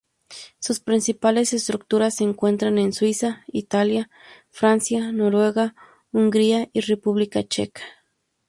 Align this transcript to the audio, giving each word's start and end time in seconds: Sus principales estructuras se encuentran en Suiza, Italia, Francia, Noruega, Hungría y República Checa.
Sus 0.57 0.79
principales 0.79 1.53
estructuras 1.53 2.15
se 2.15 2.23
encuentran 2.23 2.79
en 2.79 2.91
Suiza, 2.91 3.43
Italia, 3.45 4.09
Francia, 4.49 5.11
Noruega, 5.11 5.75
Hungría 6.11 6.71
y 6.73 6.79
República 6.81 7.43
Checa. 7.43 7.83